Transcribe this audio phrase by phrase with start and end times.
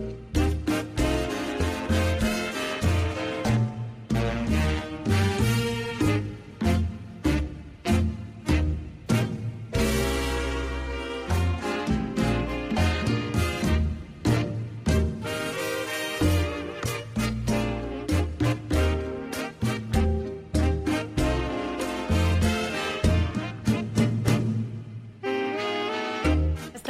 [0.00, 0.29] Thank you.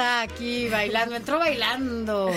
[0.01, 2.31] Está aquí bailando, entró bailando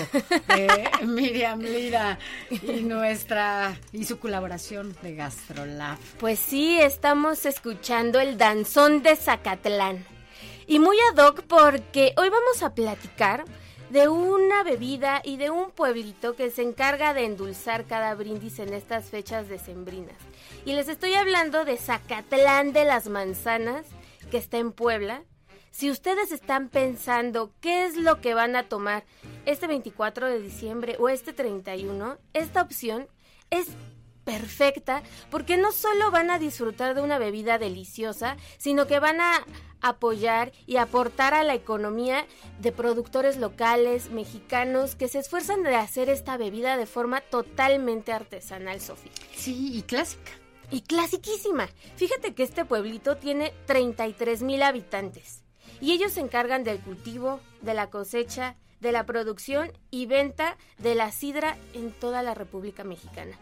[0.54, 2.18] eh, Miriam Lira
[2.50, 5.96] y nuestra y su colaboración de Gastrolab.
[6.18, 10.04] Pues sí, estamos escuchando el danzón de Zacatlán.
[10.66, 13.46] Y muy ad hoc porque hoy vamos a platicar
[13.88, 18.74] de una bebida y de un pueblito que se encarga de endulzar cada brindis en
[18.74, 20.18] estas fechas decembrinas.
[20.66, 23.86] Y les estoy hablando de Zacatlán de las Manzanas,
[24.30, 25.22] que está en Puebla.
[25.74, 29.02] Si ustedes están pensando qué es lo que van a tomar
[29.44, 33.08] este 24 de diciembre o este 31, esta opción
[33.50, 33.66] es
[34.22, 35.02] perfecta
[35.32, 39.44] porque no solo van a disfrutar de una bebida deliciosa, sino que van a
[39.80, 42.24] apoyar y aportar a la economía
[42.60, 48.80] de productores locales, mexicanos, que se esfuerzan de hacer esta bebida de forma totalmente artesanal,
[48.80, 49.10] Sofía.
[49.34, 50.30] Sí, y clásica.
[50.70, 51.68] Y clasiquísima.
[51.96, 55.43] Fíjate que este pueblito tiene 33 mil habitantes
[55.80, 60.94] y ellos se encargan del cultivo, de la cosecha, de la producción y venta de
[60.94, 63.36] la sidra en toda la República Mexicana.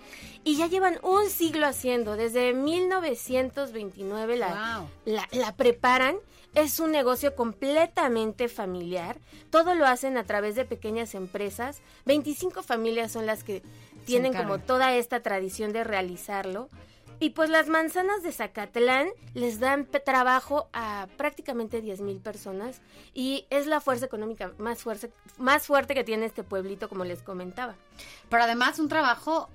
[0.44, 6.16] Y ya llevan un siglo haciendo, desde 1929 la, la, la preparan.
[6.54, 9.19] Es un negocio completamente familiar.
[9.50, 11.81] Todo lo hacen a través de pequeñas empresas.
[12.04, 13.62] 25 familias son las que
[14.04, 16.69] tienen como toda esta tradición de realizarlo.
[17.22, 22.81] Y pues las manzanas de Zacatlán les dan trabajo a prácticamente 10 mil personas
[23.15, 27.22] y es la fuerza económica más fuerte, más fuerte que tiene este pueblito, como les
[27.22, 27.77] comentaba.
[28.28, 29.49] Pero además un trabajo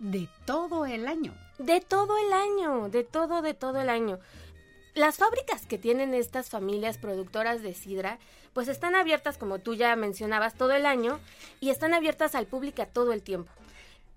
[0.00, 1.32] de todo el año.
[1.60, 4.18] De todo el año, de todo, de todo el año.
[4.94, 8.18] Las fábricas que tienen estas familias productoras de sidra,
[8.52, 11.20] pues están abiertas, como tú ya mencionabas, todo el año
[11.60, 13.52] y están abiertas al público todo el tiempo.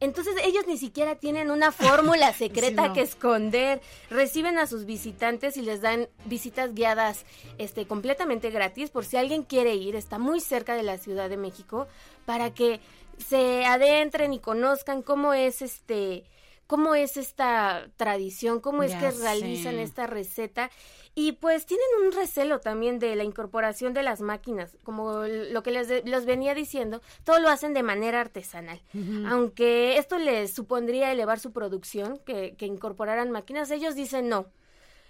[0.02, 2.94] Entonces ellos ni siquiera tienen una fórmula secreta Sí, no.
[2.94, 3.82] que esconder.
[4.10, 7.26] Reciben a sus visitantes y les dan visitas guiadas
[7.58, 11.38] este completamente gratis por si alguien quiere ir, está muy cerca de la Ciudad de
[11.38, 11.88] México
[12.26, 12.80] para que
[13.26, 16.26] se adentren y conozcan cómo es este
[16.68, 20.72] cómo es esta tradición, cómo es Ya que realizan esta receta
[21.14, 25.72] y pues tienen un recelo también de la incorporación de las máquinas, como lo que
[25.72, 28.82] les, de- les venía diciendo, todo lo hacen de manera artesanal.
[29.28, 34.48] Aunque esto les supondría elevar su producción, que, que incorporaran máquinas, ellos dicen no,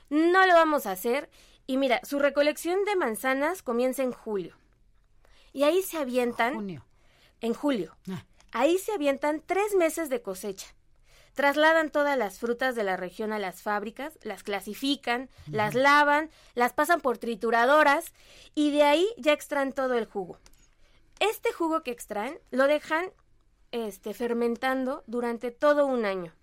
[0.09, 1.29] no lo vamos a hacer.
[1.67, 4.55] Y mira, su recolección de manzanas comienza en julio.
[5.53, 6.85] Y ahí se avientan, Junio.
[7.41, 8.23] en julio, Ah.
[8.51, 10.67] ahí se avientan tres meses de cosecha.
[11.35, 16.73] Trasladan todas las frutas de la región a las fábricas, las clasifican, las lavan, las
[16.73, 18.13] pasan por trituradoras
[18.55, 20.39] y de ahí ya extraen todo el jugo.
[21.19, 23.11] Este jugo que extraen lo dejan
[23.71, 26.33] este, fermentando durante todo un año.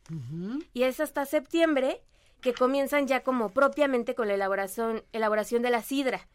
[0.74, 2.02] Y es hasta septiembre
[2.42, 6.28] que comienzan ya como propiamente con la elaboración, elaboración de la sidra.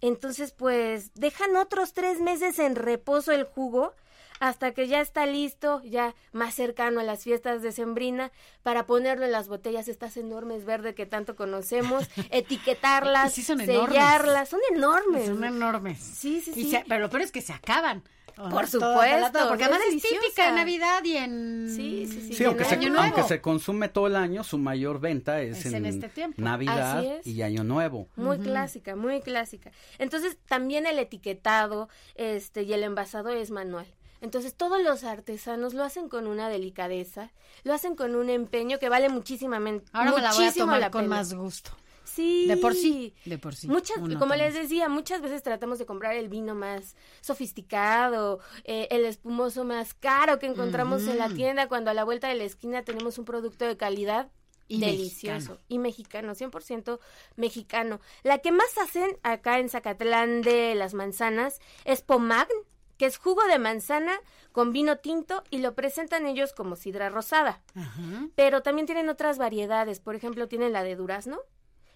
[0.00, 3.94] Entonces, pues, dejan otros tres meses en reposo el jugo
[4.40, 8.32] hasta que ya está listo, ya más cercano a las fiestas de Sembrina,
[8.62, 13.88] para ponerlo en las botellas estas enormes verdes que tanto conocemos, etiquetarlas, sí son enormes.
[13.88, 15.26] sellarlas, son enormes.
[15.26, 15.98] Son enormes.
[16.00, 16.70] Sí, sí, Y sí.
[16.70, 18.02] se- pero lo peor es que se acaban.
[18.36, 21.72] Por supuesto, Porque es además es típica en Navidad y en...
[21.74, 22.44] Sí, sí, sí.
[22.44, 23.04] Aunque se, Año Nuevo.
[23.04, 26.42] aunque se consume todo el año, su mayor venta es, Es en este tiempo.
[26.42, 28.08] Navidad y Año Nuevo.
[28.16, 29.72] Muy clásica, muy clásica.
[29.98, 33.86] Entonces, también el etiquetado este, y el envasado es manual.
[34.20, 37.32] Entonces, todos los artesanos lo hacen con una delicadeza,
[37.64, 40.80] lo hacen con un empeño que vale muchísimamente Ahora me la voy a muchísimo tomar
[40.80, 41.16] la con pena.
[41.16, 41.70] más gusto.
[42.04, 42.46] Sí.
[42.46, 43.66] De por sí, de por sí.
[43.68, 44.36] Muchas, como toma.
[44.36, 49.92] les decía, muchas veces tratamos de comprar el vino más sofisticado, eh, el espumoso más
[49.94, 53.24] caro que encontramos en la tienda, cuando a la vuelta de la esquina tenemos un
[53.24, 54.30] producto de calidad
[54.68, 55.34] Y delicioso.
[55.52, 55.60] mexicano.
[55.68, 56.98] Y mexicano, 100%
[57.36, 58.00] mexicano.
[58.22, 62.48] La que más hacen acá en Zacatlán de las manzanas es pomagn,
[62.96, 64.18] que es jugo de manzana
[64.52, 67.62] con vino tinto y lo presentan ellos como sidra rosada.
[67.74, 68.28] Ajá.
[68.34, 70.00] Pero también tienen otras variedades.
[70.00, 71.40] Por ejemplo, tienen la de durazno,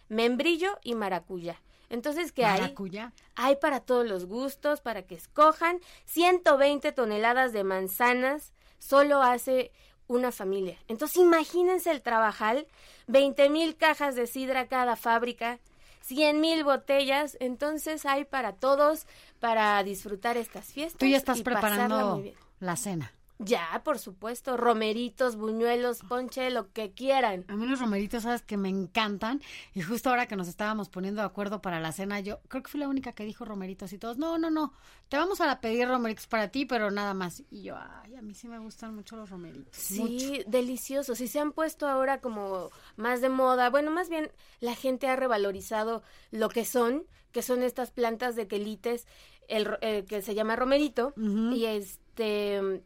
[0.08, 1.60] membrillo y maracuyá.
[1.88, 2.60] Entonces, ¿qué hay?
[2.60, 3.12] Maracuyá.
[3.34, 5.80] Hay para todos los gustos, para que escojan.
[6.04, 9.72] 120 toneladas de manzanas solo hace
[10.06, 10.78] una familia.
[10.88, 12.66] Entonces, imagínense el trabajal.
[13.08, 15.58] 20 mil cajas de sidra cada fábrica.
[16.00, 17.36] 100 mil botellas.
[17.40, 19.06] Entonces, hay para todos
[19.38, 20.98] para disfrutar estas fiestas.
[20.98, 22.22] Tú ya estás y preparando
[22.60, 23.12] la cena.
[23.42, 24.58] Ya, por supuesto.
[24.58, 27.46] Romeritos, buñuelos, ponche, lo que quieran.
[27.48, 29.40] A mí los romeritos, sabes que me encantan.
[29.74, 32.70] Y justo ahora que nos estábamos poniendo de acuerdo para la cena, yo creo que
[32.70, 34.74] fui la única que dijo romeritos y todos, no, no, no,
[35.08, 37.42] te vamos a pedir romeritos para ti, pero nada más.
[37.50, 39.74] Y yo, ay, a mí sí me gustan mucho los romeritos.
[39.74, 40.00] Sí,
[40.36, 40.50] mucho.
[40.50, 41.20] deliciosos.
[41.22, 43.70] Y se han puesto ahora como más de moda.
[43.70, 48.46] Bueno, más bien la gente ha revalorizado lo que son, que son estas plantas de
[48.46, 49.06] quelites,
[49.48, 51.14] el, eh, que se llama romerito.
[51.16, 52.82] Y este,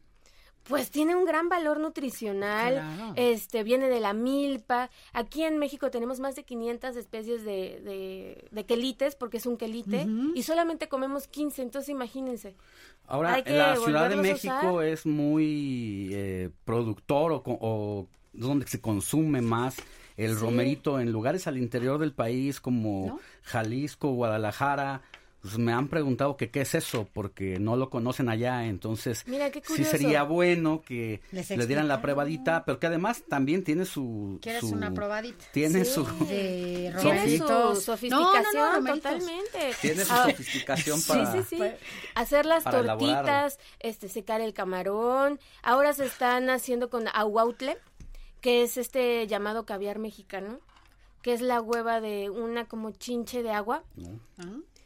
[0.69, 2.75] pues tiene un gran valor nutricional.
[2.75, 3.13] Claro.
[3.17, 4.91] Este, viene de la milpa.
[5.13, 9.57] Aquí en México tenemos más de 500 especies de, de, de quelites, porque es un
[9.57, 10.07] quelite.
[10.35, 12.55] Y solamente comemos 15, entonces imagínense.
[13.07, 19.77] Ahora, la Ciudad de México es muy eh, productor o, o donde se consume más
[20.17, 20.41] el Sí.
[20.41, 23.21] romerito en lugares al interior del país como ¿No?
[23.43, 25.03] Jalisco, Guadalajara.
[25.45, 29.51] Pues me han preguntado que qué es eso porque no lo conocen allá, entonces Mira,
[29.51, 34.39] qué sí sería bueno que le dieran la probadita, pero que además también tiene su
[34.41, 35.45] ¿Quieres su- una probadita?
[35.53, 35.93] tiene Sí.
[35.93, 39.03] su De Tiene su sofisticación No, no, no, romeritos.
[39.13, 39.71] totalmente.
[39.83, 41.57] tiene su Ah, sofisticación Sí, para sí, sí.
[41.57, 41.75] Pues,
[42.15, 42.99] Hacer las elaborarlo.
[42.99, 45.39] tortitas, este, secar el camarón.
[45.63, 47.77] Ahora se están haciendo con aguautle,
[48.41, 50.59] que es este llamado caviar mexicano,
[51.21, 53.83] que es la hueva de una como chinche de agua.
[54.39, 54.45] ah,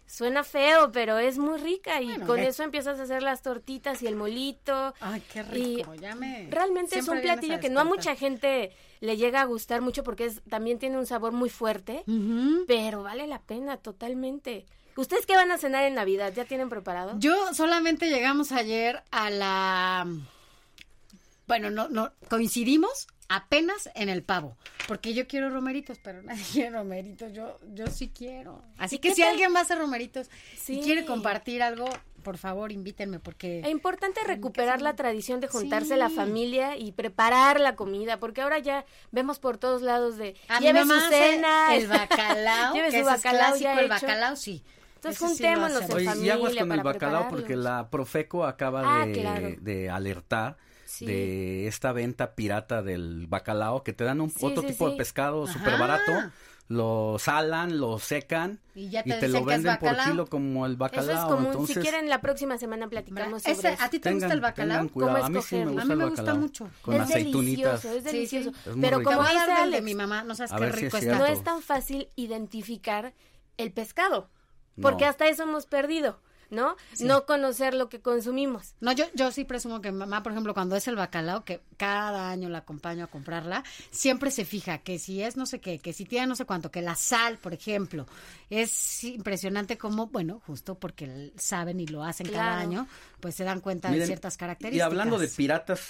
[0.09, 4.03] Suena feo, pero es muy rica y Bueno, con eso empiezas a hacer las tortitas
[4.03, 4.95] y el molito.
[5.01, 5.95] Ay, qué Y rico.
[5.97, 6.49] Ya me...
[6.51, 10.25] Realmente es un platillo que no a mucha gente le llega a gustar mucho porque
[10.25, 12.05] es, también tiene un sabor muy fuerte.
[12.67, 14.65] Pero vale la pena, totalmente.
[14.97, 16.33] ¿Ustedes qué van a cenar en Navidad?
[16.35, 17.13] ¿Ya tienen preparado?
[17.19, 20.07] Yo solamente llegamos ayer a la...
[21.47, 26.71] Bueno, no, no, coincidimos apenas en el pavo, porque yo quiero romeritos, pero nadie quiere
[26.71, 28.63] romeritos, yo, yo sí quiero.
[28.79, 29.31] Así ¿Y que si tal?
[29.33, 30.81] alguien va a hacer romeritos Sí.
[30.81, 31.89] y quiere compartir algo,
[32.23, 33.61] por favor invítenme, porque...
[33.61, 35.99] Es importante recuperar la tradición de juntarse Sí.
[35.99, 40.61] la familia y preparar la comida, porque ahora ya vemos por todos lados de A
[40.61, 43.73] mi lleve mamá su cena, el bacalao, lleve que su ese es bacalao clásico, ya
[43.75, 43.89] el hecho.
[43.95, 44.63] bacalao sí.
[44.97, 45.93] Entonces, Ese sí juntémonos en.
[45.93, 49.49] Oye, y familia aguas con el para bacalao porque la Profeco acaba Ah, de, claro.
[49.61, 50.57] de alertar
[50.89, 51.05] Sí.
[51.05, 54.93] de esta venta pirata del bacalao que te dan un Sí, otro sí, tipo sí.
[54.93, 56.13] de pescado súper barato,
[56.69, 60.11] lo salan, lo secan Y ya te y te lo venden por bacalao.
[60.11, 61.11] kilo como el bacalao.
[61.11, 61.47] Eso es común.
[61.47, 63.83] Entonces, si quieren, la próxima semana platicamos sobre Ese, eso.
[63.85, 64.89] ¿A ti te gusta tengan- el bacalao?
[64.91, 65.73] ¿Cómo A mí sí me escogerlo?
[65.73, 66.41] gusta A mí el me gusta bacalao.
[66.41, 66.71] mucho.
[66.83, 67.83] Con es aceitunitas.
[67.83, 68.17] delicioso, es Sí, sí.
[68.37, 68.51] delicioso.
[68.71, 69.11] Es Pero rico.
[69.11, 71.19] Como dice del de Alex, mi mamá, no sabes qué si rico es está.
[71.19, 73.15] no es tan fácil identificar
[73.57, 74.31] el pescado,
[74.81, 75.11] porque No.
[75.11, 76.77] hasta eso hemos perdido, ¿no?
[77.01, 78.75] No conocer lo que consumimos.
[78.81, 82.31] No, yo, yo sí presumo que mamá, por ejemplo, cuando es el bacalao, que cada
[82.31, 85.93] año la acompaño a comprarla, siempre se fija que si es no sé qué, que
[85.93, 88.07] si tiene no sé cuánto, que la sal, por ejemplo,
[88.51, 92.87] es impresionante como, bueno, justo porque saben y lo hacen cada año,
[93.21, 94.87] pues se dan cuenta de ciertas características.
[94.87, 95.81] Y hablando de piratas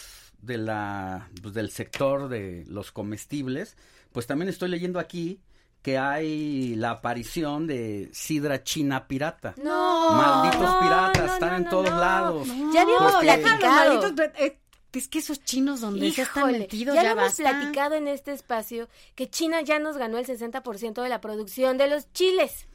[0.42, 3.76] de la, pues, del sector de los comestibles,
[4.12, 5.40] pues también estoy leyendo aquí
[5.82, 9.54] que hay la aparición de sidra china pirata.
[9.62, 11.98] No, Malditos no, piratas, no, están no, en no, todos no.
[12.00, 12.48] lados.
[12.74, 13.72] Ya habíamos Porque- platicado.
[13.74, 14.58] malditos, pero, eh,
[14.92, 18.32] es que esos chinos donde se están metidos ya ya, lo hemos platicado en este
[18.32, 22.66] espacio que China ya nos ganó el 60% de la producción de los chiles.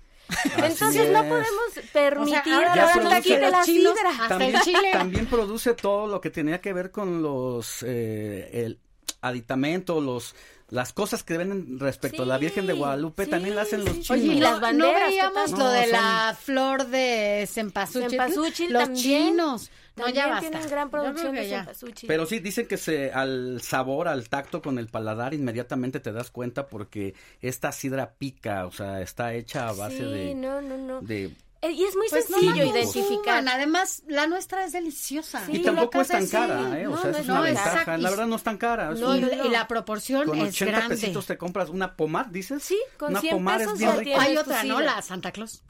[0.55, 2.73] Entonces no podemos permitir O sea, ahora
[3.19, 4.09] de la chinos sidra.
[4.11, 4.89] hasta también, el chile.
[4.93, 8.79] también produce todo lo que tenía que ver con los eh, el
[9.23, 10.35] aditamentos, los
[10.69, 13.93] las cosas que venden respecto a la Virgen de Guadalupe, sí, también las hacen los
[13.99, 14.09] chinos.
[14.11, 18.09] Oye, Y las banderas, no veíamos lo de la flor de cempasúchil.
[18.09, 19.03] Cempasúchil los también.
[19.03, 19.69] chinos.
[19.95, 20.49] No, También ya basta.
[20.49, 21.57] tienen gran producción de ya.
[21.59, 22.07] cempasúchil.
[22.07, 26.31] Pero sí, dicen que se, al sabor, al tacto con el paladar, inmediatamente te das
[26.31, 30.75] cuenta porque esta sidra pica, o sea, está hecha a base sí, de, no, no,
[30.77, 31.01] no.
[31.01, 31.35] de-
[31.71, 33.43] Y es muy Pues sencillo identificar.
[33.47, 35.45] Además, la nuestra es deliciosa.
[35.45, 36.87] Sí, Y tampoco la es tan cara, ¿eh?
[36.87, 37.97] O No, sea, no es es una ventaja.
[37.97, 38.91] La verdad no es tan cara.
[38.91, 40.95] es No, y, un- no, y la proporción con es 80 grande.
[40.95, 42.61] pesitos te compras una pomar, dices.
[42.63, 44.21] Sí, con una 100 pomar pesos es bien rica.
[44.21, 44.81] Hay otra, ¿no?
[44.81, 45.63] La Santa Claus.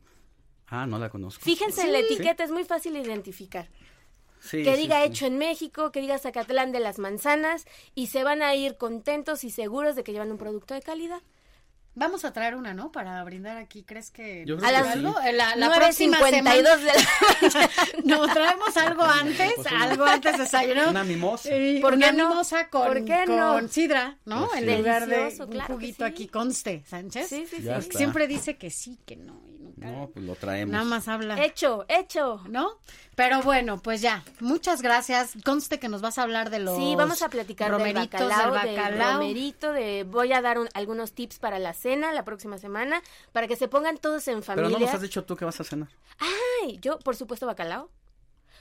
[0.68, 1.44] Ah, no la conozco.
[1.44, 2.06] Fíjense en la Sí.
[2.06, 3.70] etiqueta, es muy fácil identificar.
[4.42, 5.08] Sí, que diga sí.
[5.10, 9.44] hecho en México, que diga Zacatlán de las manzanas y se van a ir contentos
[9.44, 11.22] y seguros de que llevan un producto de calidad.
[11.96, 12.92] Vamos a traer una, ¿no?
[12.92, 13.84] Para brindar aquí.
[13.84, 15.00] ¿Crees que Yo creo A que las sí.
[15.00, 15.20] algo?
[15.22, 16.54] Eh, La, la próxima 9.52 semana.
[16.78, 16.86] de
[17.54, 17.70] la
[18.04, 20.90] No, traemos algo antes, Pues una- algo antes de desayuno.
[20.90, 21.56] Una mimosa.
[21.56, 22.30] Y ¿Por una qué no?
[22.30, 23.54] mimosa con, ¿Por qué no?
[23.54, 24.48] con sidra, ¿no?
[24.48, 24.76] Pues en sí.
[24.78, 26.12] lugar de Delicioso, un claro juguito sí.
[26.12, 27.28] aquí conste, Sánchez.
[27.30, 27.64] Sí, sí, sí.
[27.64, 27.98] Ya Porque está.
[28.00, 29.40] siempre dice que sí, que no.
[29.48, 29.88] Y nunca.
[29.88, 30.72] No, pues lo traemos.
[30.72, 31.44] Nada más habla.
[31.44, 32.42] Hecho, hecho.
[32.50, 32.72] ¿No?
[33.16, 34.24] Pero bueno, pues ya.
[34.40, 35.34] Muchas gracias.
[35.46, 38.54] Conste que nos vas a hablar de los Sí, vamos a platicar del romeritos, bacalao,
[38.54, 39.14] del del bacalao.
[39.20, 43.02] romerito, de voy a dar un- algunos tips para la cena la próxima semana
[43.34, 44.80] para que se pongan todos en Pero familia.
[44.80, 45.90] no nos has dicho tú que vas a cenar.
[46.64, 47.90] Ay, yo, por supuesto, bacalao.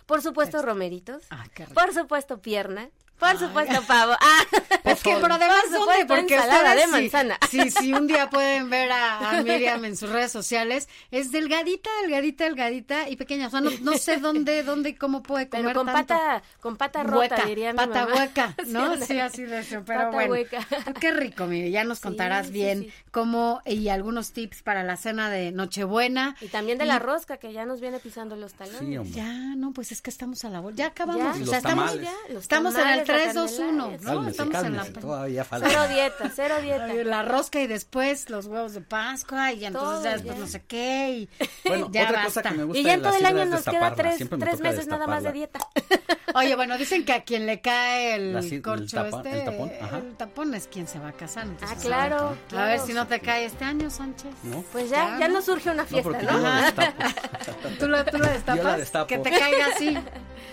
[0.06, 1.22] Por supuesto, romeritos.
[1.30, 1.80] Ah, qué rico.
[1.80, 2.90] Por supuesto, pierna.
[3.18, 4.14] Por supuesto, pavo.
[4.20, 4.42] Ah,
[4.92, 6.06] Es que, pero además, Por ¿dónde?
[6.06, 7.38] Porque ensalada ustedes, de sí- manzana.
[7.50, 10.88] Sí, sí, un día pueden ver a, a Miriam en sus redes sociales.
[11.10, 13.46] Es delgadita, delgadita, delgadita y pequeña.
[13.46, 16.14] O sea, no, no sé dónde, dónde y cómo puede comer pero con tanto.
[16.14, 18.14] pata, con pata rota, hueca, diría mi pata mamá.
[18.16, 18.82] hueca, ¿no?
[18.84, 19.06] ándale.
[19.06, 20.32] Sí, así de eso, pero Pata bueno.
[20.32, 20.66] hueca.
[21.00, 22.92] Qué rico, Miri, ya nos Sí, contarás sí, bien sí.
[23.10, 26.36] cómo y algunos tips para la cena de Nochebuena.
[26.40, 28.80] Y también de la rosca, que ya nos viene pisando los talones.
[28.80, 29.12] Sí, hombre.
[29.14, 30.78] Ya, no, pues es que estamos a la vuelta.
[30.82, 31.22] Ya acabamos.
[31.22, 31.30] Ya.
[31.30, 32.00] O sea, los estamos.
[32.00, 34.04] Ya, los estamos en el tamales, la 3, 2, 1, candelaria, ¿no?
[34.04, 35.68] Cálmese, estamos en la todavía falta.
[35.68, 36.84] Cero dieta, cero dieta.
[36.84, 40.40] Ay, la rosca y después los huevos de Pascua y entonces Todo, ya después ya.
[40.40, 42.24] no sé qué y Bueno, ya otra basta.
[42.24, 45.06] cosa que me gusta Y ya en todo el año nos queda tres, meses nada
[45.06, 45.60] más de dieta.
[46.34, 49.98] Oye, bueno, dicen que a quien le cae el corcho tapa- este, el tapón, ajá.
[49.98, 51.44] el tapón es quien se va a casar.
[51.44, 52.16] entonces, Ah, claro.
[52.26, 52.86] A ver claro.
[52.86, 54.30] si no te cae este año, Sánchez.
[54.44, 54.62] ¿No?
[54.72, 55.42] Pues ya, Ya, ya ¿no?
[55.42, 57.70] surge una fiesta, ¿no?
[57.78, 58.56] ¿Tú la destapas?
[58.56, 59.06] Yo la destapo.
[59.08, 59.98] Que te caiga así.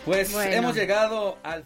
[0.06, 0.52] Pues Bueno.
[0.54, 1.66] hemos llegado al